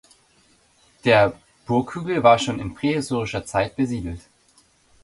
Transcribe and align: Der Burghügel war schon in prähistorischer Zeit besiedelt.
Der 1.05 1.39
Burghügel 1.67 2.23
war 2.23 2.39
schon 2.39 2.59
in 2.59 2.73
prähistorischer 2.73 3.45
Zeit 3.45 3.75
besiedelt. 3.75 4.21